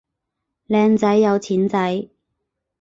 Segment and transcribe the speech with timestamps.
[0.67, 2.09] 靚仔有錢仔